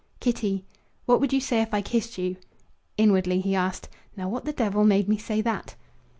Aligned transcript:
"Kitty, 0.19 0.65
what 1.05 1.21
would 1.21 1.31
you 1.31 1.39
say 1.39 1.61
if 1.61 1.75
I 1.75 1.83
kissed 1.83 2.17
you?" 2.17 2.37
Inwardly 2.97 3.39
he 3.39 3.53
asked: 3.53 3.87
"Now, 4.17 4.27
what 4.29 4.45
the 4.45 4.51
devil 4.51 4.83
made 4.83 5.07
me 5.07 5.17
say 5.19 5.41
that?" 5.41 5.75